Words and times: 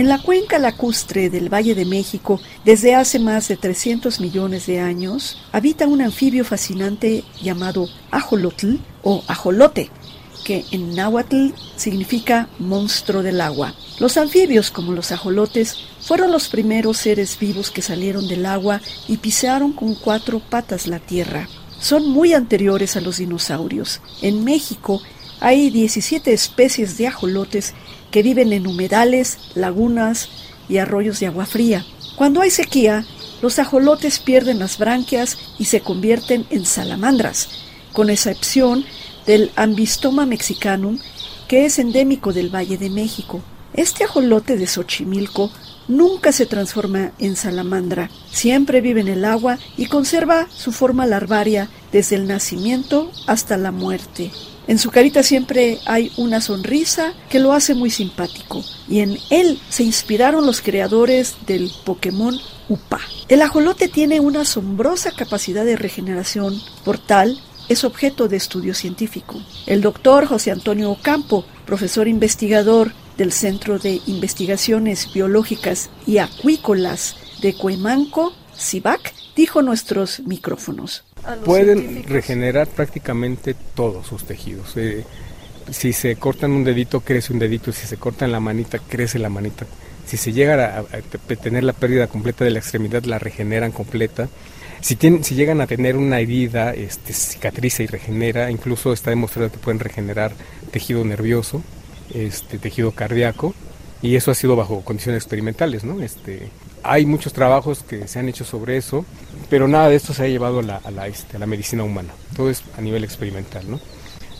En 0.00 0.08
la 0.08 0.16
cuenca 0.16 0.58
lacustre 0.58 1.28
del 1.28 1.52
Valle 1.52 1.74
de 1.74 1.84
México, 1.84 2.40
desde 2.64 2.94
hace 2.94 3.18
más 3.18 3.48
de 3.48 3.58
300 3.58 4.18
millones 4.18 4.64
de 4.64 4.80
años, 4.80 5.36
habita 5.52 5.86
un 5.86 6.00
anfibio 6.00 6.42
fascinante 6.42 7.22
llamado 7.42 7.86
ajolotl 8.10 8.76
o 9.02 9.22
ajolote, 9.28 9.90
que 10.42 10.64
en 10.70 10.94
náhuatl 10.96 11.48
significa 11.76 12.48
monstruo 12.58 13.22
del 13.22 13.42
agua. 13.42 13.74
Los 13.98 14.16
anfibios, 14.16 14.70
como 14.70 14.92
los 14.92 15.12
ajolotes, 15.12 15.76
fueron 16.00 16.32
los 16.32 16.48
primeros 16.48 16.96
seres 16.96 17.38
vivos 17.38 17.70
que 17.70 17.82
salieron 17.82 18.26
del 18.26 18.46
agua 18.46 18.80
y 19.06 19.18
pisaron 19.18 19.74
con 19.74 19.94
cuatro 19.94 20.40
patas 20.40 20.86
la 20.86 20.98
tierra. 20.98 21.46
Son 21.78 22.08
muy 22.08 22.32
anteriores 22.32 22.96
a 22.96 23.02
los 23.02 23.18
dinosaurios. 23.18 24.00
En 24.22 24.44
México 24.44 25.02
hay 25.40 25.68
17 25.68 26.32
especies 26.32 26.96
de 26.96 27.06
ajolotes 27.06 27.74
que 28.10 28.22
viven 28.22 28.52
en 28.52 28.66
humedales, 28.66 29.38
lagunas 29.54 30.28
y 30.68 30.78
arroyos 30.78 31.20
de 31.20 31.26
agua 31.26 31.46
fría. 31.46 31.84
Cuando 32.16 32.42
hay 32.42 32.50
sequía, 32.50 33.04
los 33.42 33.58
ajolotes 33.58 34.18
pierden 34.18 34.58
las 34.58 34.78
branquias 34.78 35.38
y 35.58 35.66
se 35.66 35.80
convierten 35.80 36.46
en 36.50 36.66
salamandras, 36.66 37.48
con 37.92 38.10
excepción 38.10 38.84
del 39.26 39.50
Ambistoma 39.56 40.26
mexicanum, 40.26 40.98
que 41.48 41.64
es 41.64 41.78
endémico 41.78 42.32
del 42.32 42.54
Valle 42.54 42.78
de 42.78 42.90
México. 42.90 43.40
Este 43.72 44.04
ajolote 44.04 44.56
de 44.56 44.66
Xochimilco 44.66 45.50
nunca 45.88 46.32
se 46.32 46.46
transforma 46.46 47.12
en 47.18 47.36
salamandra, 47.36 48.10
siempre 48.30 48.80
vive 48.80 49.00
en 49.00 49.08
el 49.08 49.24
agua 49.24 49.58
y 49.76 49.86
conserva 49.86 50.46
su 50.54 50.72
forma 50.72 51.06
larvaria 51.06 51.68
desde 51.92 52.16
el 52.16 52.26
nacimiento 52.26 53.10
hasta 53.26 53.56
la 53.56 53.72
muerte. 53.72 54.30
En 54.66 54.78
su 54.78 54.90
carita 54.90 55.22
siempre 55.22 55.78
hay 55.86 56.12
una 56.16 56.40
sonrisa 56.40 57.14
que 57.28 57.40
lo 57.40 57.52
hace 57.52 57.74
muy 57.74 57.90
simpático 57.90 58.62
y 58.88 59.00
en 59.00 59.18
él 59.30 59.58
se 59.68 59.82
inspiraron 59.82 60.46
los 60.46 60.60
creadores 60.60 61.36
del 61.46 61.70
Pokémon 61.84 62.34
Upa. 62.68 63.00
El 63.28 63.42
ajolote 63.42 63.88
tiene 63.88 64.20
una 64.20 64.42
asombrosa 64.42 65.10
capacidad 65.12 65.64
de 65.64 65.76
regeneración, 65.76 66.60
por 66.84 66.98
tal 66.98 67.40
es 67.68 67.84
objeto 67.84 68.28
de 68.28 68.36
estudio 68.36 68.74
científico. 68.74 69.40
El 69.66 69.80
doctor 69.80 70.26
José 70.26 70.50
Antonio 70.50 70.90
Ocampo, 70.90 71.44
profesor 71.66 72.08
investigador 72.08 72.92
del 73.16 73.32
Centro 73.32 73.78
de 73.78 74.00
Investigaciones 74.06 75.12
Biológicas 75.12 75.90
y 76.06 76.18
Acuícolas 76.18 77.16
de 77.40 77.54
Cuemanco, 77.54 78.32
CIVAC, 78.56 79.14
dijo 79.36 79.62
nuestros 79.62 80.20
micrófonos. 80.20 81.04
Pueden 81.44 82.04
regenerar 82.04 82.68
prácticamente 82.68 83.54
todos 83.74 84.06
sus 84.06 84.24
tejidos. 84.24 84.76
Eh, 84.76 85.04
si 85.70 85.92
se 85.92 86.16
cortan 86.16 86.52
un 86.52 86.64
dedito, 86.64 87.00
crece 87.00 87.32
un 87.32 87.38
dedito. 87.38 87.72
Si 87.72 87.86
se 87.86 87.96
cortan 87.96 88.32
la 88.32 88.40
manita, 88.40 88.78
crece 88.78 89.18
la 89.18 89.28
manita. 89.28 89.66
Si 90.06 90.16
se 90.16 90.32
llega 90.32 90.78
a, 90.78 91.36
tener 91.36 91.64
la 91.64 91.72
pérdida 91.72 92.06
completa 92.06 92.44
de 92.44 92.50
la 92.50 92.58
extremidad, 92.58 93.04
la 93.04 93.18
regeneran 93.18 93.70
completa. 93.70 94.28
Si, 94.80 94.96
tienen, 94.96 95.22
si 95.22 95.34
llegan 95.34 95.60
a 95.60 95.66
tener 95.66 95.96
una 95.96 96.20
herida, 96.20 96.74
este, 96.74 97.12
cicatriza 97.12 97.82
y 97.82 97.86
regenera. 97.86 98.50
Incluso 98.50 98.92
está 98.92 99.10
demostrado 99.10 99.52
que 99.52 99.58
pueden 99.58 99.78
regenerar 99.78 100.32
tejido 100.72 101.04
nervioso, 101.04 101.62
este, 102.14 102.58
tejido 102.58 102.92
cardíaco. 102.92 103.54
Y 104.02 104.16
eso 104.16 104.30
ha 104.30 104.34
sido 104.34 104.56
bajo 104.56 104.80
condiciones 104.82 105.22
experimentales, 105.22 105.84
¿no? 105.84 106.00
Este, 106.02 106.48
hay 106.82 107.06
muchos 107.06 107.32
trabajos 107.32 107.82
que 107.82 108.08
se 108.08 108.18
han 108.18 108.28
hecho 108.28 108.44
sobre 108.44 108.76
eso, 108.76 109.04
pero 109.48 109.68
nada 109.68 109.88
de 109.88 109.96
esto 109.96 110.12
se 110.12 110.24
ha 110.24 110.28
llevado 110.28 110.60
a 110.60 110.62
la, 110.62 110.76
a 110.76 110.90
la, 110.90 111.06
este, 111.06 111.36
a 111.36 111.40
la 111.40 111.46
medicina 111.46 111.84
humana. 111.84 112.10
Todo 112.36 112.50
es 112.50 112.62
a 112.76 112.80
nivel 112.80 113.04
experimental. 113.04 113.70
¿no? 113.70 113.80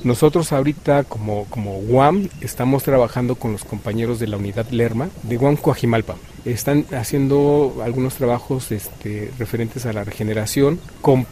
Nosotros 0.02 0.52
ahorita 0.52 1.04
como, 1.04 1.44
como 1.46 1.78
UAM 1.78 2.28
estamos 2.40 2.82
trabajando 2.84 3.34
con 3.34 3.52
los 3.52 3.64
compañeros 3.64 4.18
de 4.18 4.28
la 4.28 4.38
unidad 4.38 4.66
Lerma 4.70 5.10
de 5.22 5.36
UAM 5.36 5.56
Coajimalpa. 5.56 6.16
Están 6.46 6.86
haciendo 6.92 7.82
algunos 7.84 8.14
trabajos 8.14 8.72
este, 8.72 9.30
referentes 9.38 9.84
a 9.84 9.92
la 9.92 10.04
regeneración 10.04 10.80
con, 11.02 11.26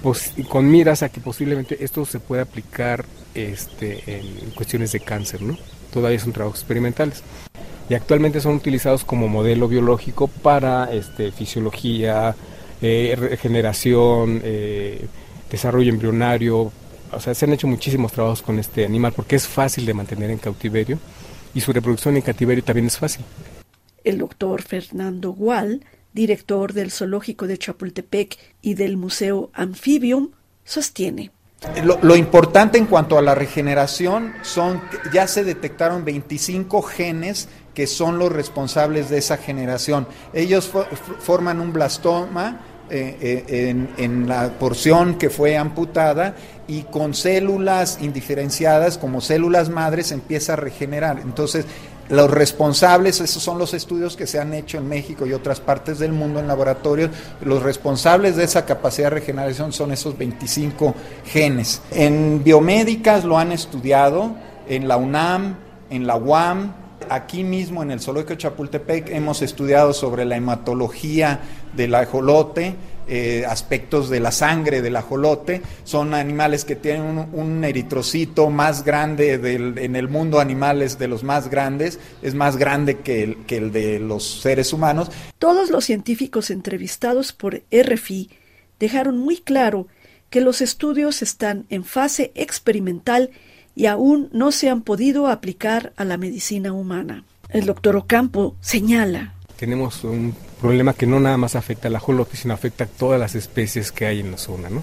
con 0.48 0.70
miras 0.70 1.02
a 1.02 1.08
que 1.08 1.20
posiblemente 1.20 1.82
esto 1.82 2.04
se 2.04 2.20
pueda 2.20 2.42
aplicar 2.42 3.06
este, 3.34 4.02
en 4.06 4.50
cuestiones 4.50 4.92
de 4.92 5.00
cáncer. 5.00 5.40
¿no? 5.40 5.56
Todavía 5.90 6.18
son 6.18 6.32
trabajos 6.32 6.60
experimentales 6.60 7.22
y 7.88 7.94
actualmente 7.94 8.40
son 8.40 8.56
utilizados 8.56 9.04
como 9.04 9.28
modelo 9.28 9.68
biológico 9.68 10.28
para 10.28 10.92
este, 10.92 11.32
fisiología, 11.32 12.34
eh, 12.82 13.14
regeneración, 13.18 14.40
eh, 14.44 15.06
desarrollo 15.50 15.90
embrionario. 15.90 16.70
O 17.10 17.20
sea, 17.20 17.34
se 17.34 17.46
han 17.46 17.52
hecho 17.52 17.66
muchísimos 17.66 18.12
trabajos 18.12 18.42
con 18.42 18.58
este 18.58 18.84
animal 18.84 19.12
porque 19.16 19.36
es 19.36 19.46
fácil 19.46 19.86
de 19.86 19.94
mantener 19.94 20.30
en 20.30 20.38
cautiverio 20.38 20.98
y 21.54 21.60
su 21.60 21.72
reproducción 21.72 22.16
en 22.16 22.22
cautiverio 22.22 22.62
también 22.62 22.86
es 22.86 22.98
fácil. 22.98 23.24
El 24.04 24.18
doctor 24.18 24.62
Fernando 24.62 25.32
Gual, 25.32 25.84
director 26.12 26.74
del 26.74 26.90
Zoológico 26.90 27.46
de 27.46 27.58
Chapultepec 27.58 28.38
y 28.60 28.74
del 28.74 28.96
Museo 28.96 29.50
Amphibium, 29.54 30.30
sostiene. 30.64 31.30
Lo, 31.82 32.14
importante 32.14 32.78
en 32.78 32.86
cuanto 32.86 33.18
a 33.18 33.22
la 33.22 33.34
regeneración 33.34 34.32
son, 34.42 34.80
ya 35.12 35.26
se 35.26 35.42
detectaron 35.42 36.04
25 36.04 36.82
genes 36.82 37.48
que 37.74 37.88
son 37.88 38.18
los 38.18 38.30
responsables 38.30 39.10
de 39.10 39.18
esa 39.18 39.38
generación. 39.38 40.06
Ellos 40.32 40.70
forman 41.18 41.60
un 41.60 41.72
blastoma 41.72 42.60
eh, 42.90 43.44
eh, 43.48 43.86
en, 43.98 44.28
la 44.28 44.50
porción 44.50 45.18
que 45.18 45.30
fue 45.30 45.56
amputada 45.56 46.36
y 46.68 46.84
con 46.84 47.12
células 47.12 47.98
indiferenciadas 48.00 48.96
como 48.96 49.20
células 49.20 49.68
madres 49.68 50.12
empieza 50.12 50.54
a 50.54 50.56
regenerar. 50.56 51.18
Entonces, 51.20 51.66
los 52.08 52.30
responsables, 52.30 53.20
esos 53.20 53.42
son 53.42 53.58
los 53.58 53.74
estudios 53.74 54.16
que 54.16 54.26
se 54.26 54.38
han 54.38 54.54
hecho 54.54 54.78
en 54.78 54.88
México 54.88 55.26
y 55.26 55.32
otras 55.32 55.60
partes 55.60 55.98
del 55.98 56.12
mundo 56.12 56.40
en 56.40 56.48
laboratorios, 56.48 57.10
los 57.42 57.62
responsables 57.62 58.36
de 58.36 58.44
esa 58.44 58.64
capacidad 58.64 59.10
de 59.10 59.16
regeneración 59.16 59.72
son 59.72 59.92
esos 59.92 60.16
25 60.16 60.94
genes. 61.26 61.82
En 61.90 62.42
biomédicas 62.42 63.24
lo 63.24 63.38
han 63.38 63.52
estudiado, 63.52 64.32
en 64.68 64.88
la 64.88 64.96
UNAM, 64.96 65.56
en 65.90 66.06
la 66.06 66.16
UAM, 66.16 66.72
Aquí 67.10 67.42
mismo 67.42 67.82
en 67.82 67.90
el 67.90 68.00
Zoológico 68.00 68.30
de 68.30 68.38
Chapultepec 68.38 69.08
hemos 69.10 69.40
estudiado 69.40 69.94
sobre 69.94 70.26
la 70.26 70.36
hematología 70.36 71.40
del 71.74 71.94
ajolote, 71.94 72.74
eh, 73.08 73.44
aspectos 73.46 74.10
de 74.10 74.20
la 74.20 74.30
sangre 74.30 74.82
del 74.82 74.96
ajolote. 74.96 75.62
Son 75.84 76.14
animales 76.14 76.64
que 76.64 76.76
tienen 76.76 77.28
un, 77.32 77.64
eritrocito 77.64 78.50
más 78.50 78.84
grande 78.84 79.34
en 79.34 79.96
el 79.96 80.08
mundo 80.08 80.40
animales 80.40 80.98
de 80.98 81.08
los 81.08 81.24
más 81.24 81.48
grandes, 81.48 81.98
es 82.22 82.34
más 82.34 82.56
grande 82.56 82.98
que 82.98 83.22
el, 83.22 83.36
que 83.46 83.56
el 83.56 83.72
de 83.72 83.98
los 83.98 84.40
seres 84.40 84.72
humanos. 84.72 85.10
Todos 85.38 85.70
los 85.70 85.84
científicos 85.84 86.50
entrevistados 86.50 87.32
por 87.32 87.62
RFI 87.70 88.30
dejaron 88.78 89.18
muy 89.18 89.38
claro 89.38 89.86
que 90.30 90.40
los 90.40 90.60
estudios 90.60 91.22
están 91.22 91.66
en 91.70 91.84
fase 91.84 92.32
experimental 92.34 93.30
y 93.74 93.86
aún 93.86 94.28
no 94.32 94.52
se 94.52 94.68
han 94.68 94.82
podido 94.82 95.28
aplicar 95.28 95.92
a 95.96 96.04
la 96.04 96.16
medicina 96.16 96.72
humana. 96.72 97.24
El 97.48 97.64
doctor 97.64 97.96
Ocampo 97.96 98.56
señala. 98.60 99.34
Tenemos 99.56 100.04
un 100.04 100.34
problema 100.60 100.94
que 100.94 101.06
no 101.06 101.20
nada 101.20 101.36
más 101.36 101.56
afecta 101.56 101.88
al 101.88 101.96
ajolote, 101.96 102.36
sino 102.36 102.54
afecta 102.54 102.84
a 102.84 102.86
todas 102.86 103.18
las 103.18 103.34
especies 103.34 103.92
que 103.92 104.06
hay 104.06 104.20
en 104.20 104.30
la 104.30 104.38
zona. 104.38 104.68
¿no? 104.70 104.82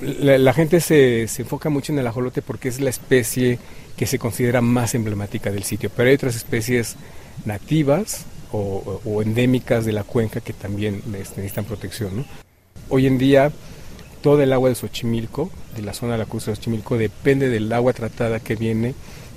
La, 0.00 0.52
gente 0.52 0.80
se, 0.80 1.26
se, 1.28 1.42
enfoca 1.42 1.70
mucho 1.70 1.92
en 1.92 1.98
el 1.98 2.06
ajolote 2.06 2.42
porque 2.42 2.68
es 2.68 2.80
la 2.80 2.90
especie 2.90 3.58
que 3.96 4.06
se 4.06 4.18
considera 4.18 4.60
más 4.60 4.94
emblemática 4.94 5.50
del 5.50 5.64
sitio, 5.64 5.90
pero 5.94 6.08
hay 6.08 6.16
otras 6.16 6.36
especies 6.36 6.96
nativas 7.44 8.26
o, 8.52 9.00
o 9.04 9.22
endémicas 9.22 9.84
de 9.84 9.92
la 9.92 10.04
cuenca 10.04 10.40
que 10.40 10.52
también 10.52 11.02
necesitan 11.06 11.64
protección. 11.64 12.18
¿no? 12.18 12.24
Hoy 12.88 13.06
en 13.06 13.18
día 13.18 13.52
todo 14.22 14.42
el 14.42 14.52
agua 14.52 14.68
de 14.68 14.74
Xochimilco, 14.74 15.50
de 15.76 15.82
la 15.82 15.94
zona 15.94 16.12
de 16.12 16.18
la 16.18 16.26
costa 16.26 16.50
de 16.50 16.56
Xochimilco, 16.56 16.98
depende 16.98 17.48
del 17.48 17.72
agua 17.72 17.92
tratada 17.92 18.40
que 18.40 18.56
viene 18.56 18.94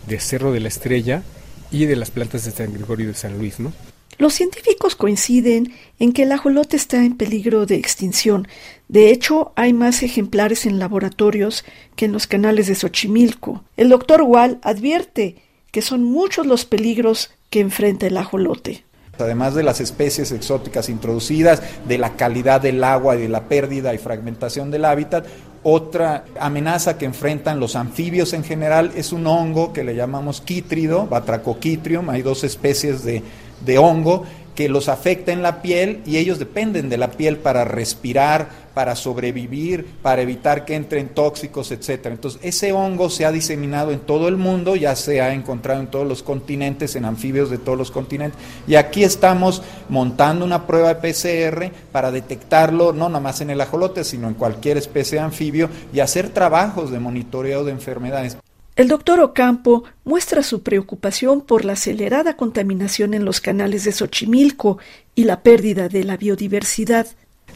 de 0.07 0.19
Cerro 0.19 0.51
de 0.51 0.59
la 0.59 0.67
Estrella 0.67 1.23
y 1.72 1.85
de 1.85 1.96
las 1.96 2.11
plantas 2.11 2.46
de 2.46 2.51
San 2.51 2.73
Gregorio 2.73 3.07
de 3.07 3.13
San 3.13 3.38
Luis, 3.38 3.59
¿no? 3.59 3.72
Los 4.19 4.34
científicos 4.34 4.97
coinciden 4.97 5.73
en 5.97 6.11
que 6.11 6.23
el 6.23 6.34
ajolote 6.34 6.76
está 6.76 6.97
en 7.05 7.16
peligro 7.16 7.66
de 7.66 7.76
extinción. 7.76 8.49
De 8.90 9.11
hecho, 9.11 9.53
hay 9.55 9.72
más 9.72 10.03
ejemplares 10.03 10.66
en 10.66 10.78
laboratorios 10.78 11.64
que 11.96 12.03
en 12.03 12.11
los 12.11 12.28
canales 12.28 12.67
de 12.67 12.76
Xochimilco. 12.76 13.64
El 13.78 13.88
doctor 13.88 14.23
Wall 14.23 14.59
advierte 14.61 15.38
que 15.72 15.82
son 15.82 16.03
muchos 16.03 16.46
los 16.46 16.66
peligros 16.66 17.32
que 17.49 17.61
enfrenta 17.61 18.08
el 18.08 18.17
ajolote 18.17 18.84
además 19.17 19.53
de 19.53 19.64
las 19.64 19.82
especies 19.82 20.32
exóticas 20.32 20.88
introducidas, 20.88 21.61
de 21.85 21.97
la 21.97 22.16
calidad 22.16 22.61
del 22.61 22.82
agua 22.85 23.17
y 23.17 23.23
de 23.23 23.28
la 23.28 23.49
pérdida 23.49 23.94
y 23.94 23.97
fragmentación 23.97 24.72
del 24.72 24.85
hábitat, 24.85 25.26
otra 25.61 26.23
amenaza 26.40 26.97
que 26.97 27.03
enfrentan 27.03 27.59
los 27.59 27.76
anfibios 27.76 28.32
en 28.32 28.46
general 28.46 28.94
es 28.96 29.11
un 29.11 29.28
hongo 29.28 29.73
que 29.73 29.84
le 29.84 29.94
llamamos 29.94 30.40
quítrido, 30.40 31.05
Batracoquitrium. 31.08 32.09
Hay 32.09 32.22
dos 32.22 32.46
especies 32.46 33.03
de, 33.03 33.22
de 33.66 33.78
hongo 33.78 34.26
que 34.59 34.67
los 34.67 34.90
afecta 34.90 35.32
en 35.32 35.41
la 35.41 35.61
piel 35.61 36.02
y 36.06 36.17
ellos 36.17 36.38
dependen 36.38 36.90
de 36.90 36.97
la 36.97 37.11
piel 37.11 37.38
para 37.38 37.64
respirar, 37.64 38.50
para 38.73 38.97
sobrevivir, 38.97 39.85
para 40.02 40.22
evitar 40.22 40.66
que 40.66 40.76
entren 40.76 41.08
tóxicos, 41.08 41.72
etcétera. 41.72 42.14
Entonces, 42.14 42.41
ese 42.44 42.73
hongo 42.73 43.09
se 43.09 43.26
ha 43.26 43.32
diseminado 43.32 43.91
en 43.91 44.00
todo 44.00 44.28
el 44.28 44.35
mundo, 44.35 44.76
ya 44.76 44.97
se 44.97 45.22
ha 45.22 45.34
encontrado 45.34 45.79
en 45.79 45.88
todos 45.88 46.06
los 46.06 46.23
continentes, 46.23 46.97
en 46.97 47.06
anfibios 47.06 47.50
de 47.50 47.58
todos 47.58 47.78
los 47.78 47.90
continentes, 47.90 48.38
y 48.67 48.76
aquí 48.76 49.06
estamos 49.06 49.61
montando 49.88 50.44
una 50.44 50.67
prueba 50.67 50.94
de 50.94 51.14
PCR 51.14 51.72
para 51.94 52.11
detectarlo 52.11 52.91
no 52.91 53.08
nomás 53.08 53.40
en 53.40 53.52
el 53.52 53.61
ajolote, 53.61 54.03
sino 54.03 54.28
en 54.28 54.34
cualquier 54.34 54.76
especie 54.76 55.20
de 55.20 55.23
anfibio 55.23 55.70
y 55.94 56.02
hacer 56.02 56.32
trabajos 56.32 56.91
de 56.91 57.00
monitoreo 57.00 57.64
de 57.64 57.72
enfermedades. 57.72 58.35
El 58.79 58.87
doctor 58.87 59.20
Ocampo 59.20 59.84
muestra 60.05 60.41
su 60.41 60.64
preocupación 60.64 61.41
por 61.41 61.66
la 61.66 61.73
acelerada 61.73 62.37
contaminación 62.37 63.14
en 63.14 63.26
los 63.26 63.41
canales 63.41 63.84
de 63.84 63.91
Xochimilco 63.91 64.78
y 65.16 65.26
la 65.26 65.41
pérdida 65.41 65.90
de 65.90 66.05
la 66.05 66.16
biodiversidad. 66.16 67.05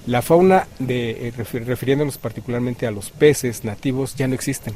La 0.06 0.22
fauna, 0.22 0.68
de, 0.80 1.30
eh, 1.30 1.34
refiriéndonos 1.38 2.18
particularmente 2.18 2.88
a 2.88 2.92
los 2.92 3.10
peces 3.10 3.64
nativos, 3.64 4.16
ya 4.16 4.28
no 4.28 4.36
existen. 4.36 4.74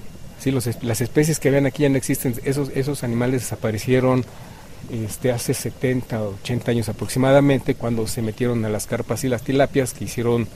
Las 0.83 1.01
especies 1.01 1.41
que 1.41 1.51
ven 1.51 1.65
aquí 1.65 1.83
ya 1.83 1.89
no 1.89 1.97
existen. 1.97 2.35
Esos, 2.45 2.69
esos 2.73 3.03
animales 3.03 3.41
desaparecieron 3.41 4.23
este, 4.89 5.33
hace 5.33 5.53
70 5.53 6.23
o 6.23 6.35
80 6.35 6.71
años 6.71 6.87
aproximadamente, 6.87 7.75
cuando 7.75 8.07
se 8.07 8.21
metieron 8.21 8.63
a 8.63 8.69
las 8.69 8.87
carpas 8.87 9.25
y 9.25 9.27
las 9.27 9.41
tilapias, 9.41 9.93
que 9.93 10.05
hicieron 10.05 10.47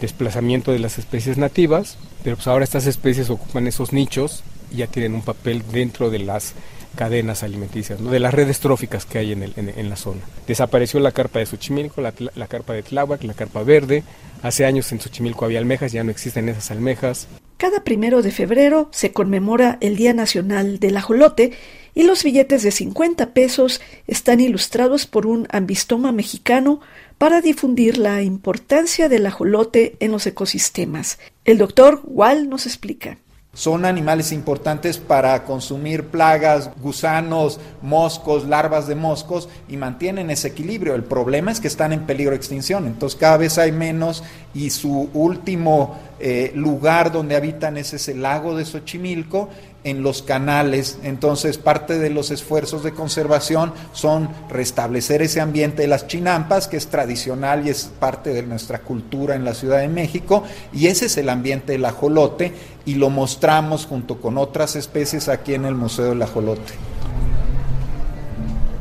desplazamiento 0.00 0.70
de 0.70 0.78
las 0.78 1.00
especies 1.00 1.38
nativas, 1.38 1.98
pero 2.22 2.36
pues 2.36 2.46
ahora 2.46 2.62
estas 2.62 2.86
especies 2.86 3.30
ocupan 3.30 3.66
esos 3.66 3.92
nichos 3.92 4.44
ya 4.70 4.86
tienen 4.86 5.14
un 5.14 5.22
papel 5.22 5.62
dentro 5.70 6.10
de 6.10 6.20
las 6.20 6.54
cadenas 6.96 7.42
alimenticias, 7.42 8.02
de 8.02 8.20
las 8.20 8.34
redes 8.34 8.60
tróficas 8.60 9.06
que 9.06 9.18
hay 9.18 9.32
en, 9.32 9.88
la 9.88 9.96
zona. 9.96 10.20
Desapareció 10.46 11.00
la 11.00 11.12
carpa 11.12 11.38
de 11.38 11.46
Xochimilco, 11.46 12.00
la, 12.00 12.12
la, 12.34 12.46
carpa 12.48 12.72
de 12.72 12.82
Tláhuac, 12.82 13.22
la 13.22 13.34
carpa 13.34 13.62
verde. 13.62 14.02
Hace 14.42 14.64
años 14.64 14.90
en 14.92 15.00
Xochimilco 15.00 15.44
había 15.44 15.60
almejas, 15.60 15.92
ya 15.92 16.02
no 16.02 16.10
existen 16.10 16.48
esas 16.48 16.70
almejas. 16.70 17.28
Cada 17.56 17.84
primero 17.84 18.22
de 18.22 18.32
febrero 18.32 18.88
se 18.90 19.12
conmemora 19.12 19.76
el 19.80 19.96
Día 19.96 20.14
Nacional 20.14 20.80
del 20.80 20.96
Ajolote 20.96 21.52
y 21.94 22.04
los 22.04 22.24
billetes 22.24 22.62
de 22.62 22.70
50 22.70 23.34
pesos 23.34 23.80
están 24.06 24.40
ilustrados 24.40 25.06
por 25.06 25.26
un 25.26 25.46
ambistoma 25.50 26.12
mexicano 26.12 26.80
para 27.18 27.42
difundir 27.42 27.98
la 27.98 28.22
importancia 28.22 29.10
del 29.10 29.26
ajolote 29.26 29.96
en 30.00 30.12
los 30.12 30.26
ecosistemas. 30.26 31.18
El 31.44 31.58
doctor 31.58 32.00
Wall 32.04 32.48
nos 32.48 32.64
explica. 32.64 33.18
Son 33.52 33.84
animales 33.84 34.30
importantes 34.30 34.98
para 34.98 35.42
consumir 35.42 36.04
plagas, 36.04 36.70
gusanos, 36.80 37.58
moscos, 37.82 38.46
larvas 38.46 38.86
de 38.86 38.94
moscos 38.94 39.48
y 39.68 39.76
mantienen 39.76 40.30
ese 40.30 40.48
equilibrio. 40.48 40.94
El 40.94 41.02
problema 41.02 41.50
es 41.50 41.58
que 41.58 41.66
están 41.66 41.92
en 41.92 42.06
peligro 42.06 42.30
de 42.30 42.36
extinción, 42.36 42.86
entonces 42.86 43.18
cada 43.18 43.38
vez 43.38 43.58
hay 43.58 43.72
menos 43.72 44.22
y 44.54 44.70
su 44.70 45.10
último 45.14 45.98
eh, 46.20 46.52
lugar 46.54 47.10
donde 47.10 47.34
habitan 47.34 47.76
es 47.76 47.92
ese 47.92 48.14
lago 48.14 48.56
de 48.56 48.64
Xochimilco 48.64 49.48
en 49.84 50.02
los 50.02 50.22
canales. 50.22 50.98
Entonces, 51.02 51.58
parte 51.58 51.98
de 51.98 52.10
los 52.10 52.30
esfuerzos 52.30 52.82
de 52.82 52.92
conservación 52.92 53.72
son 53.92 54.28
restablecer 54.48 55.22
ese 55.22 55.40
ambiente 55.40 55.82
de 55.82 55.88
las 55.88 56.06
chinampas, 56.06 56.68
que 56.68 56.76
es 56.76 56.88
tradicional 56.88 57.66
y 57.66 57.70
es 57.70 57.90
parte 57.98 58.30
de 58.30 58.42
nuestra 58.42 58.80
cultura 58.80 59.34
en 59.34 59.44
la 59.44 59.54
Ciudad 59.54 59.80
de 59.80 59.88
México, 59.88 60.44
y 60.72 60.86
ese 60.86 61.06
es 61.06 61.16
el 61.16 61.28
ambiente 61.28 61.72
del 61.72 61.84
ajolote, 61.84 62.52
y 62.84 62.94
lo 62.94 63.10
mostramos 63.10 63.86
junto 63.86 64.20
con 64.20 64.38
otras 64.38 64.76
especies 64.76 65.28
aquí 65.28 65.54
en 65.54 65.64
el 65.64 65.74
Museo 65.74 66.10
del 66.10 66.22
Ajolote. 66.22 66.72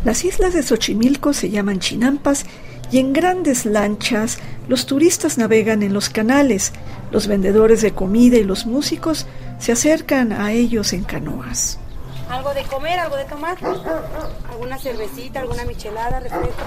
Las 0.06 0.24
islas 0.24 0.54
de 0.54 0.64
Xochimilco 0.64 1.34
se 1.34 1.50
llaman 1.50 1.80
chinampas 1.80 2.46
y 2.92 3.00
en 3.00 3.12
grandes 3.14 3.66
lanchas 3.66 4.40
los 4.68 4.86
turistas 4.86 5.38
navegan 5.38 5.84
en 5.84 5.94
los 5.94 6.10
canales, 6.10 6.72
los 7.12 7.28
vendedores 7.28 7.82
de 7.82 7.92
comida 7.92 8.38
y 8.38 8.44
los 8.44 8.66
músicos 8.66 9.28
se 9.60 9.74
acercan 9.74 10.32
a 10.32 10.52
ellos 10.52 10.94
en 10.94 11.04
canoas. 11.04 11.80
¿Algo 12.30 12.54
de 12.54 12.64
comer, 12.64 13.00
algo 13.00 13.18
de 13.18 13.26
tomar? 13.26 13.58
¿Alguna 14.50 14.78
cervecita, 14.78 15.42
alguna 15.42 15.66
michelada, 15.66 16.20
refresco? 16.20 16.64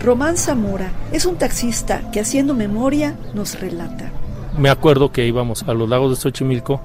Román 0.00 0.36
Zamora 0.36 0.90
es 1.12 1.26
un 1.26 1.36
taxista 1.36 2.10
que 2.12 2.20
haciendo 2.20 2.54
memoria 2.54 3.16
nos 3.34 3.60
relata. 3.60 4.10
Me 4.56 4.70
acuerdo 4.70 5.12
que 5.12 5.26
íbamos 5.26 5.64
a 5.64 5.74
los 5.74 5.88
lagos 5.88 6.10
de 6.10 6.16
Xochimilco 6.16 6.80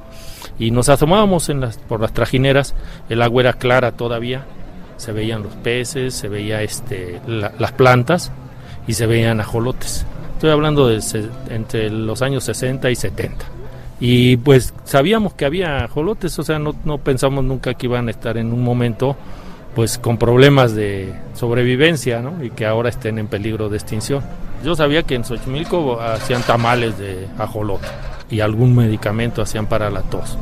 y 0.59 0.71
nos 0.71 0.89
asomábamos 0.89 1.49
en 1.49 1.61
las, 1.61 1.77
por 1.77 2.01
las 2.01 2.11
trajineras, 2.11 2.75
el 3.09 3.21
agua 3.21 3.43
era 3.43 3.53
clara 3.53 3.93
todavía, 3.93 4.45
se 4.97 5.11
veían 5.11 5.43
los 5.43 5.53
peces, 5.55 6.13
se 6.13 6.27
veía 6.27 6.61
este, 6.61 7.21
las 7.25 7.71
plantas 7.71 8.31
y 8.87 8.93
se 8.93 9.07
veían 9.07 9.39
ajolotes. 9.39 10.05
Estoy 10.43 10.51
hablando 10.51 10.89
de 10.89 11.01
entre 11.51 11.89
los 11.89 12.21
años 12.21 12.43
60 12.43 12.91
y 12.91 12.97
70. 12.97 13.45
Y 14.01 14.35
pues 14.35 14.73
sabíamos 14.83 15.35
que 15.35 15.45
había 15.45 15.85
ajolotes, 15.85 16.37
o 16.37 16.43
sea, 16.43 16.59
no, 16.59 16.97
pensamos 16.97 17.45
nunca 17.45 17.75
que 17.75 17.85
iban 17.85 18.09
a 18.09 18.11
estar 18.11 18.35
en 18.35 18.51
un 18.51 18.61
momento 18.61 19.15
pues 19.73 19.97
con 19.97 20.17
problemas 20.17 20.75
de 20.75 21.13
sobrevivencia, 21.33 22.19
¿no? 22.19 22.43
Y 22.43 22.49
que 22.49 22.65
ahora 22.65 22.89
estén 22.89 23.19
en 23.19 23.27
peligro 23.27 23.69
de 23.69 23.77
extinción. 23.77 24.21
Yo 24.65 24.75
sabía 24.75 25.03
que 25.03 25.15
en 25.15 25.23
Xochimilco 25.23 26.01
hacían 26.01 26.41
tamales 26.41 26.97
de 26.97 27.25
ajolote 27.37 27.87
y 28.29 28.41
algún 28.41 28.75
medicamento 28.75 29.41
hacían 29.41 29.67
para 29.67 29.89
la 29.89 30.01
tos. 30.01 30.37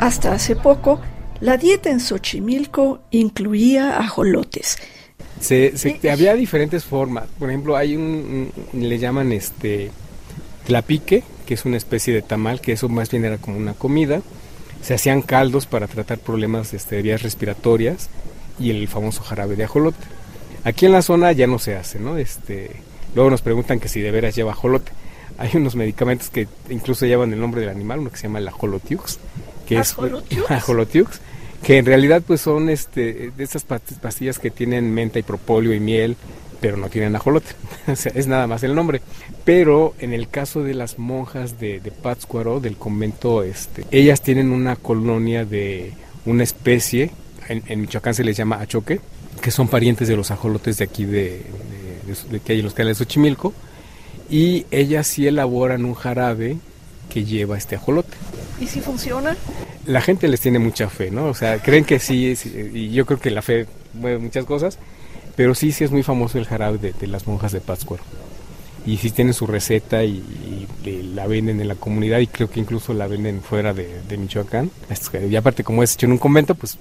Hasta 0.00 0.32
hace 0.32 0.56
poco, 0.56 1.00
la 1.38 1.58
dieta 1.58 1.90
en 1.90 2.00
Xochimilco 2.00 3.02
incluía 3.12 4.00
ajolotes 4.00 4.78
se, 5.44 6.10
había 6.10 6.34
diferentes 6.34 6.84
formas. 6.84 7.26
Por 7.38 7.50
ejemplo, 7.50 7.76
hay 7.76 7.96
un, 7.96 8.50
le 8.72 8.98
llaman 8.98 9.32
este 9.32 9.90
tlapique, 10.66 11.22
que 11.46 11.54
es 11.54 11.64
una 11.64 11.76
especie 11.76 12.14
de 12.14 12.22
tamal, 12.22 12.60
que 12.60 12.72
eso 12.72 12.88
más 12.88 13.10
bien 13.10 13.24
era 13.24 13.38
como 13.38 13.58
una 13.58 13.74
comida. 13.74 14.22
Se 14.82 14.94
hacían 14.94 15.22
caldos 15.22 15.66
para 15.66 15.86
tratar 15.86 16.18
problemas 16.18 16.72
este, 16.72 16.96
de 16.96 17.02
vías 17.02 17.22
respiratorias 17.22 18.08
y 18.58 18.70
el 18.70 18.88
famoso 18.88 19.22
jarabe 19.22 19.56
de 19.56 19.64
ajolote. 19.64 20.04
Aquí 20.64 20.86
en 20.86 20.92
la 20.92 21.02
zona 21.02 21.32
ya 21.32 21.46
no 21.46 21.58
se 21.58 21.76
hace, 21.76 21.98
¿no? 21.98 22.16
Este, 22.16 22.70
luego 23.14 23.30
nos 23.30 23.42
preguntan 23.42 23.80
que 23.80 23.88
si 23.88 24.00
de 24.00 24.10
veras 24.10 24.34
lleva 24.34 24.52
ajolote. 24.52 24.92
Hay 25.36 25.50
unos 25.54 25.74
medicamentos 25.74 26.30
que 26.30 26.48
incluso 26.70 27.06
llevan 27.06 27.32
el 27.32 27.40
nombre 27.40 27.60
del 27.60 27.70
animal, 27.70 27.98
uno 27.98 28.10
que 28.10 28.16
se 28.16 28.24
llama 28.24 28.38
el 28.38 28.48
ajolotiux, 28.48 29.18
que 29.66 29.78
es 29.78 29.96
ajolotiux, 30.48 31.20
que 31.64 31.78
en 31.78 31.86
realidad 31.86 32.22
pues 32.24 32.42
son 32.42 32.68
este 32.68 33.32
de 33.36 33.42
estas 33.44 33.64
pastillas 33.64 34.38
que 34.38 34.50
tienen 34.50 34.92
menta 34.92 35.18
y 35.18 35.22
propóleo 35.22 35.72
y 35.72 35.80
miel, 35.80 36.16
pero 36.60 36.76
no 36.76 36.88
tienen 36.88 37.16
ajolote. 37.16 37.48
es 37.86 38.26
nada 38.26 38.46
más 38.46 38.62
el 38.62 38.74
nombre. 38.74 39.00
Pero 39.44 39.94
en 39.98 40.12
el 40.12 40.28
caso 40.28 40.62
de 40.62 40.74
las 40.74 40.98
monjas 40.98 41.58
de, 41.58 41.80
de 41.80 41.90
Pátzcuaro, 41.90 42.60
del 42.60 42.76
convento, 42.76 43.42
este, 43.42 43.84
ellas 43.90 44.20
tienen 44.20 44.52
una 44.52 44.76
colonia 44.76 45.44
de 45.44 45.92
una 46.26 46.42
especie, 46.42 47.10
en, 47.48 47.80
Michoacán 47.80 48.14
se 48.14 48.24
les 48.24 48.36
llama 48.36 48.60
achoque, 48.60 49.00
que 49.40 49.50
son 49.50 49.68
parientes 49.68 50.06
de 50.08 50.16
los 50.16 50.30
ajolotes 50.30 50.78
de 50.78 50.84
aquí 50.84 51.04
de, 51.04 51.42
de, 52.30 52.40
que 52.40 52.52
hay 52.52 52.58
en 52.58 52.64
los 52.64 52.74
canales 52.74 52.98
de 52.98 53.04
Xochimilco, 53.04 53.52
y 54.30 54.66
ellas 54.70 55.06
sí 55.06 55.26
elaboran 55.26 55.84
un 55.84 55.94
jarabe 55.94 56.56
que 57.10 57.24
lleva 57.24 57.58
este 57.58 57.76
ajolote. 57.76 58.16
¿Y 58.60 58.66
si 58.66 58.80
funciona? 58.80 59.36
La 59.86 60.00
gente 60.00 60.28
les 60.28 60.40
tiene 60.40 60.58
mucha 60.58 60.88
fe, 60.88 61.10
¿no? 61.10 61.26
O 61.26 61.34
sea, 61.34 61.58
creen 61.60 61.84
que 61.84 61.98
sí, 61.98 62.34
y 62.72 62.90
yo 62.90 63.04
creo 63.06 63.20
que 63.20 63.30
la 63.30 63.42
fe 63.42 63.66
mueve 63.94 64.18
muchas 64.18 64.44
cosas, 64.44 64.78
pero 65.36 65.54
sí, 65.54 65.72
sí 65.72 65.84
es 65.84 65.90
muy 65.90 66.02
famoso 66.02 66.38
el 66.38 66.46
jarabe 66.46 66.78
de, 66.78 67.06
las 67.06 67.26
monjas 67.26 67.52
de 67.52 67.60
Pátzcuaro. 67.60 68.02
Y 68.86 68.98
sí 68.98 69.10
tienen 69.10 69.34
su 69.34 69.46
receta 69.46 70.04
y, 70.04 70.22
la 71.14 71.26
venden 71.26 71.60
en 71.60 71.68
la 71.68 71.74
comunidad 71.74 72.18
y 72.18 72.26
creo 72.26 72.50
que 72.50 72.60
incluso 72.60 72.92
la 72.92 73.06
venden 73.06 73.40
fuera 73.40 73.72
de, 73.72 74.16
Michoacán. 74.16 74.70
Y 75.28 75.36
aparte, 75.36 75.64
como 75.64 75.82
es 75.82 75.94
hecho 75.94 76.06
en 76.06 76.12
un 76.12 76.18
convento, 76.18 76.54
pues 76.54 76.78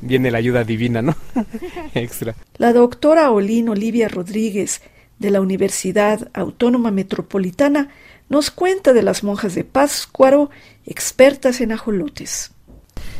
viene 0.00 0.30
la 0.30 0.38
ayuda 0.38 0.64
divina, 0.64 1.02
¿no? 1.02 1.16
Extra. 1.94 2.34
La 2.56 2.72
doctora 2.72 3.30
Olín 3.30 3.68
Olivia 3.68 4.08
Rodríguez 4.08 4.80
de 5.18 5.30
la 5.30 5.40
Universidad 5.40 6.28
Autónoma 6.32 6.90
Metropolitana 6.90 7.90
nos 8.30 8.50
cuenta 8.50 8.94
de 8.94 9.02
las 9.02 9.22
monjas 9.22 9.54
de 9.54 9.64
Páscuaro, 9.64 10.48
expertas 10.86 11.60
en 11.60 11.72
ajolotes. 11.72 12.52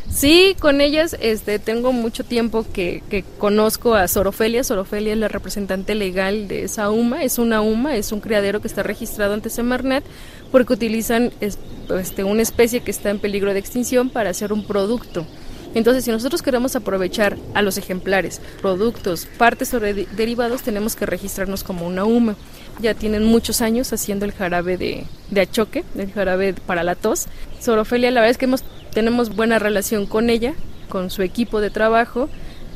Sí, 0.08 0.56
con 0.58 0.80
ellas 0.80 1.16
este, 1.20 1.58
tengo 1.58 1.92
mucho 1.92 2.24
tiempo 2.24 2.64
que, 2.72 3.24
conozco 3.38 3.94
a 3.94 4.08
Sorofelia. 4.08 4.64
Sorofelia 4.64 5.12
es 5.12 5.18
la 5.18 5.28
representante 5.28 5.94
legal 5.94 6.48
de 6.48 6.64
esa 6.64 6.90
UMA. 6.90 7.22
Es 7.24 7.38
una 7.38 7.60
UMA, 7.60 7.96
es 7.96 8.12
un 8.12 8.20
criadero 8.20 8.60
que 8.60 8.68
está 8.68 8.82
registrado 8.82 9.34
ante 9.34 9.50
Semarnet 9.50 10.04
porque 10.52 10.72
utilizan 10.72 11.32
este, 11.40 12.24
una 12.24 12.42
especie 12.42 12.80
que 12.80 12.90
está 12.90 13.10
en 13.10 13.18
peligro 13.18 13.52
de 13.52 13.58
extinción 13.58 14.10
para 14.10 14.30
hacer 14.30 14.52
un 14.52 14.64
producto. 14.64 15.26
Entonces, 15.74 16.04
si 16.04 16.10
nosotros 16.10 16.42
queremos 16.42 16.74
aprovechar 16.74 17.36
a 17.54 17.62
los 17.62 17.78
ejemplares, 17.78 18.40
productos, 18.60 19.26
partes 19.38 19.72
o 19.74 19.80
derivados, 19.80 20.62
tenemos 20.62 20.96
que 20.96 21.06
registrarnos 21.06 21.62
como 21.62 21.86
una 21.86 22.04
UMA 22.04 22.36
ya 22.80 22.94
tienen 22.94 23.24
muchos 23.24 23.60
años 23.60 23.92
haciendo 23.92 24.24
el 24.24 24.32
jarabe 24.32 24.76
de, 24.76 25.04
de 25.30 25.40
achoque, 25.40 25.84
el 25.96 26.12
jarabe 26.12 26.54
para 26.54 26.82
la 26.82 26.94
tos. 26.94 27.26
Sorofelia, 27.60 28.10
la 28.10 28.20
verdad 28.20 28.30
es 28.30 28.38
que 28.38 28.48
tenemos 28.92 29.34
buena 29.34 29.58
relación 29.58 30.06
con 30.06 30.30
ella, 30.30 30.54
con 30.88 31.10
su 31.10 31.22
equipo 31.22 31.60
de 31.60 31.70
trabajo. 31.70 32.28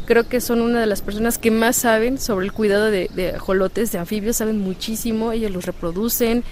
Creo 0.07 0.29
que 0.29 0.41
son 0.41 0.61
una 0.61 0.81
de 0.81 0.87
las 0.87 1.01
personas 1.01 1.39
que 1.39 1.51
más 1.51 1.77
saben 1.77 2.19
sobre 2.19 2.47
el 2.47 2.53
cuidado 2.53 2.91
de, 2.91 3.11
de 3.15 3.33
de 3.33 3.99
anfibios, 3.99 4.37
saben 4.37 4.61
muchísimo, 4.61 5.33
ellos 5.33 5.51
los 5.51 5.65
reproducen, 5.65 6.45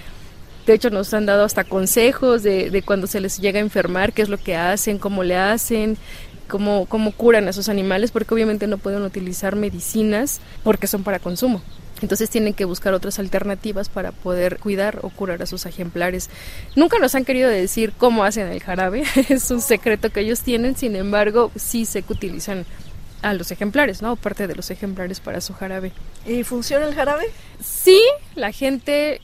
de 0.67 0.75
hecho, 0.75 0.91
nos 0.91 1.13
han 1.13 1.27
dado 1.27 1.45
hasta 1.45 1.65
consejos 1.65 2.45
de, 2.45 2.71
de, 2.71 2.83
cuando 2.83 3.09
se 3.09 3.21
les 3.21 3.39
llega 3.39 3.59
a 3.59 3.63
enfermar, 3.63 4.13
qué 4.13 4.23
es 4.23 4.29
lo 4.29 4.39
que 4.39 4.55
hacen, 4.55 4.99
cómo 4.99 5.25
le 5.25 5.37
hacen, 5.37 5.97
cómo, 6.49 6.87
cómo 6.87 7.11
curan 7.13 7.49
a 7.49 7.51
esos 7.51 7.69
animales, 7.69 8.13
porque 8.13 8.33
obviamente 8.33 8.69
no 8.69 8.79
pueden 8.79 9.03
utilizar 9.03 9.57
medicinas 9.57 10.41
porque 10.63 10.87
son 10.87 11.03
para 11.03 11.19
consumo. 11.19 11.63
Entonces 12.03 12.29
tienen 12.29 12.55
que 12.55 12.65
buscar 12.65 12.93
otras 12.95 13.19
alternativas 13.19 13.89
para 13.89 14.13
poder 14.13 14.59
cuidar 14.59 14.99
o 15.03 15.11
curar 15.11 15.43
a 15.43 15.47
sus 15.47 15.67
ejemplares. 15.67 16.29
Nunca 16.77 16.99
nos 16.99 17.15
han 17.15 17.25
querido 17.25 17.49
decir 17.49 17.93
cómo 17.97 18.25
hacen 18.25 18.49
el 18.49 18.61
jarabe, 18.61 19.05
es 19.29 19.51
un 19.51 19.61
secreto 19.61 20.11
que 20.11 20.21
ellos 20.21 20.41
tienen, 20.41 20.77
sin 20.77 20.97
embargo, 20.97 21.51
sí 21.57 21.85
sé 21.85 22.03
que 22.03 22.13
utilizan 22.13 22.67
a 23.23 23.35
los 23.35 23.51
ejemplares, 23.53 24.03
¿no? 24.03 24.17
Parte 24.17 24.47
de 24.47 24.55
los 24.55 24.71
ejemplares 24.71 25.21
para 25.21 25.41
su 25.41 25.55
jarabe. 25.55 25.93
¿Y 26.27 26.43
funciona 26.43 26.87
el 26.87 26.95
jarabe? 26.95 27.25
Sí, 27.61 28.01
la 28.35 28.53
gente 28.53 29.21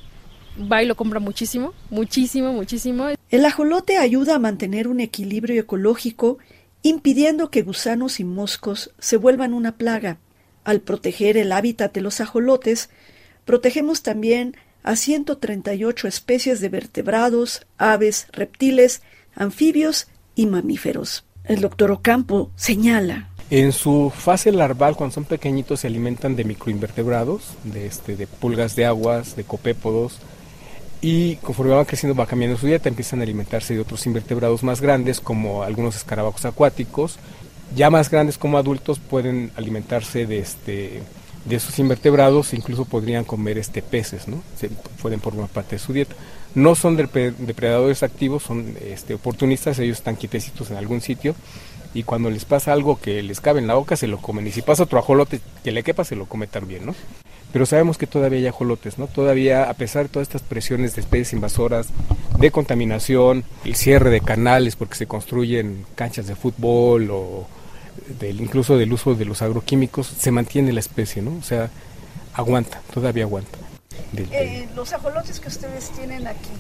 va 0.70 0.82
y 0.82 0.87
lo 0.87 0.97
compra 0.97 1.20
muchísimo, 1.20 1.75
muchísimo, 1.90 2.52
muchísimo. 2.52 3.08
El 3.30 3.44
ajolote 3.44 3.99
ayuda 3.99 4.37
a 4.37 4.38
mantener 4.38 4.88
un 4.88 5.00
equilibrio 5.00 5.61
ecológico, 5.61 6.38
impidiendo 6.82 7.50
que 7.50 7.62
gusanos 7.62 8.20
y 8.20 8.25
moscos 8.25 8.92
se 8.99 9.16
vuelvan 9.16 9.52
una 9.52 9.76
plaga. 9.76 10.18
Al 10.68 10.82
proteger 10.82 11.38
el 11.38 11.52
hábitat 11.52 11.94
de 11.94 12.02
los 12.02 12.20
ajolotes, 12.20 12.90
protegemos 13.46 14.02
también 14.02 14.54
a 14.82 14.96
138 14.96 16.06
especies 16.06 16.60
de 16.60 16.68
vertebrados, 16.68 17.66
aves, 17.78 18.26
reptiles, 18.32 19.00
anfibios 19.34 20.08
y 20.34 20.44
mamíferos. 20.44 21.25
El 21.44 21.62
doctor 21.62 21.90
Ocampo 21.90 22.50
señala. 22.54 23.30
En 23.48 23.72
su 23.72 24.12
fase 24.14 24.52
larval, 24.52 24.94
cuando 24.94 25.14
son 25.14 25.25
pequeñitos, 25.25 25.80
se 25.80 25.87
alimentan 25.87 26.37
de 26.37 26.44
microinvertebrados, 26.44 27.54
de, 27.64 27.87
este, 27.87 28.16
de 28.16 28.26
pulgas 28.26 28.76
de 28.76 28.84
aguas, 28.84 29.37
de 29.37 29.44
copépodos, 29.44 30.18
y 31.00 31.37
conforme 31.37 31.72
van 31.72 31.87
creciendo 31.87 32.14
va 32.14 32.26
cambiando 32.26 32.58
su 32.58 32.66
dieta, 32.66 32.90
empiezan 32.90 33.20
a 33.20 33.22
alimentarse 33.22 33.72
de 33.72 33.80
otros 33.80 34.04
invertebrados 34.04 34.62
más 34.62 34.82
grandes 34.82 35.18
como 35.18 35.62
algunos 35.62 35.96
escarabajos 35.96 36.44
acuáticos, 36.44 37.18
ya 37.75 37.90
más 37.90 38.10
grandes 38.10 38.38
como 38.38 38.58
adultos 38.58 38.98
pueden 38.98 39.50
alimentarse 39.56 40.26
de 40.26 40.38
este 40.38 41.02
de 41.44 41.56
esos 41.56 41.78
invertebrados, 41.78 42.52
incluso 42.52 42.84
podrían 42.84 43.25
comer 43.25 43.56
este 43.56 43.80
peces, 43.80 44.28
¿no? 44.28 44.42
Se 44.56 44.68
pueden 45.00 45.20
formar 45.20 45.48
parte 45.48 45.76
de 45.76 45.78
su 45.78 45.94
dieta. 45.94 46.14
No 46.54 46.75
son 46.75 46.96
depredadores 46.96 48.02
activos, 48.02 48.42
son 48.42 48.76
este, 48.84 49.14
oportunistas, 49.14 49.78
ellos 49.78 49.98
están 49.98 50.16
quietecitos 50.16 50.70
en 50.70 50.76
algún 50.76 51.00
sitio 51.00 51.34
y 51.94 52.02
cuando 52.02 52.28
les 52.28 52.44
pasa 52.44 52.75
algo 52.75 53.00
que 53.00 53.22
les 53.22 53.40
cabe 53.40 53.60
en 53.60 53.66
la 53.66 53.75
boca 53.75 53.96
se 53.96 54.08
lo 54.08 54.18
comen 54.18 54.46
y 54.46 54.50
si 54.50 54.60
pasa 54.60 54.82
otro 54.82 54.98
ajolote 54.98 55.40
que 55.64 55.72
le 55.72 55.82
quepa 55.82 56.04
se 56.04 56.16
lo 56.16 56.26
come 56.26 56.46
también, 56.46 56.84
¿no? 56.84 56.94
pero 57.52 57.66
sabemos 57.66 57.96
que 57.96 58.06
todavía 58.06 58.38
hay 58.38 58.46
ajolotes, 58.46 58.98
¿no? 58.98 59.06
Todavía, 59.06 59.70
a 59.70 59.75
pesar 59.75 60.04
de 60.04 60.08
todas 60.10 60.28
estas 60.28 60.42
presiones 60.42 60.94
de 60.94 61.00
especies 61.00 61.32
invasoras, 61.32 61.88
de 62.38 62.50
contaminación, 62.50 63.44
el 63.64 63.75
cierre 63.75 64.10
de 64.10 64.20
canales 64.20 64.76
porque 64.76 64.96
se 64.96 65.06
construyen 65.06 65.87
canchas 65.94 66.26
de 66.26 66.37
fútbol 66.37 67.10
o 67.10 67.46
del, 68.19 68.40
incluso 68.40 68.76
del 68.76 68.93
uso 68.93 69.14
de 69.14 69.25
los 69.25 69.43
agroquímicos, 69.43 70.07
se 70.07 70.31
mantiene 70.31 70.73
la 70.73 70.81
especie, 70.81 71.23
¿no? 71.23 71.37
O 71.37 71.43
sea, 71.43 71.71
aguanta, 72.35 72.81
todavía 72.93 73.25
aguanta. 73.25 73.59
Eh, 74.17 74.69
los 74.75 74.93
ajolotes 74.93 75.40
que 75.40 75.49
ustedes 75.49 75.90
tienen 75.90 76.26
aquí, 76.26 76.50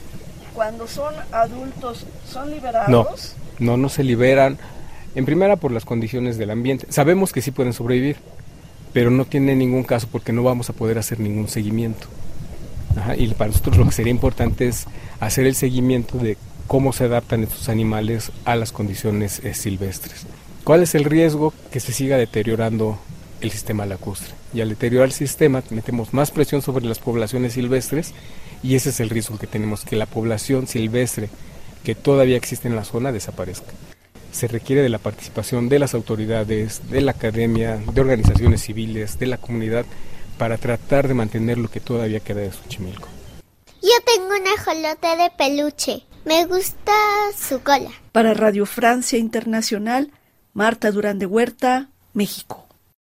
cuando 0.54 0.86
son 0.86 1.14
adultos, 1.32 2.06
¿son 2.28 2.50
liberados? 2.50 2.90
No, 2.90 3.06
no, 3.58 3.76
no 3.76 3.88
se 3.88 4.04
liberan. 4.04 4.58
En 5.14 5.24
primera 5.24 5.56
por 5.56 5.72
las 5.72 5.84
condiciones 5.84 6.36
del 6.36 6.50
ambiente. 6.50 6.86
Sabemos 6.90 7.32
que 7.32 7.42
sí 7.42 7.50
pueden 7.50 7.72
sobrevivir, 7.72 8.16
pero 8.92 9.10
no 9.10 9.24
tiene 9.24 9.54
ningún 9.54 9.84
caso 9.84 10.08
porque 10.10 10.32
no 10.32 10.42
vamos 10.42 10.68
a 10.70 10.72
poder 10.72 10.98
hacer 10.98 11.20
ningún 11.20 11.48
seguimiento. 11.48 12.08
y 13.16 13.28
para 13.28 13.48
nosotros 13.48 13.76
lo 13.76 13.84
que 13.86 13.92
sería 13.92 14.10
importante 14.10 14.68
es 14.68 14.86
hacer 15.20 15.46
el 15.46 15.54
seguimiento 15.54 16.18
de 16.18 16.36
cómo 16.66 16.92
se 16.92 17.04
adaptan 17.04 17.42
estos 17.42 17.68
animales 17.68 18.30
a 18.44 18.54
las 18.54 18.72
condiciones 18.72 19.40
eh, 19.44 19.54
silvestres. 19.54 20.26
¿Cuál 20.68 20.82
es 20.82 20.94
el 20.94 21.04
riesgo? 21.04 21.54
Que 21.72 21.80
se 21.80 21.94
siga 21.94 22.18
deteriorando 22.18 22.98
el 23.40 23.50
sistema 23.50 23.86
lacustre. 23.86 24.34
Y 24.52 24.60
al 24.60 24.68
deteriorar 24.68 25.06
el 25.06 25.14
sistema 25.14 25.62
metemos 25.70 26.12
más 26.12 26.30
presión 26.30 26.60
sobre 26.60 26.84
las 26.84 26.98
poblaciones 26.98 27.54
silvestres 27.54 28.12
y 28.62 28.74
ese 28.74 28.90
es 28.90 29.00
el 29.00 29.08
riesgo 29.08 29.38
que 29.38 29.46
tenemos, 29.46 29.86
que 29.86 29.96
la 29.96 30.04
población 30.04 30.66
silvestre 30.66 31.30
que 31.84 31.94
todavía 31.94 32.36
existe 32.36 32.68
en 32.68 32.76
la 32.76 32.84
zona 32.84 33.12
desaparezca 33.12 33.72
se 34.30 34.46
requiere 34.46 34.82
de 34.82 34.90
la 34.90 34.98
participación 34.98 35.70
de 35.70 35.78
las 35.78 35.94
autoridades, 35.94 36.82
de 36.90 37.00
la 37.00 37.12
academia, 37.12 37.78
de 37.78 38.00
organizaciones 38.02 38.60
civiles, 38.60 39.18
de 39.18 39.24
la 39.24 39.38
comunidad, 39.38 39.86
para 40.36 40.58
tratar 40.58 41.08
de 41.08 41.14
mantener 41.14 41.56
lo 41.56 41.70
que 41.70 41.80
todavía 41.80 42.20
queda 42.20 42.42
de 42.42 42.52
Xochimilco. 42.52 43.08
Yo 43.80 43.88
tengo 44.04 44.34
un 44.38 44.46
ajolote 44.46 45.16
de 45.16 45.30
peluche. 45.30 46.04
Me 46.26 46.44
gusta 46.44 46.92
su 47.34 47.60
cola. 47.62 47.90
Para 48.12 48.34
Radio 48.34 48.66
Francia 48.66 49.18
Internacional, 49.18 50.12
Marta 50.58 50.90
Durán 50.90 51.20
de 51.20 51.26
Huerta, 51.26 51.88
México. 52.14 52.67